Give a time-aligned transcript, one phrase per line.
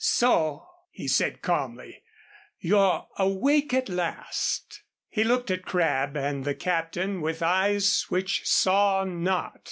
[0.03, 2.01] "So," he said calmly,
[2.57, 9.03] "you're awake at last!" He looked at Crabb and the Captain with eyes which saw
[9.03, 9.59] not.